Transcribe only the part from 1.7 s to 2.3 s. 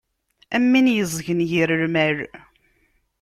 lmal.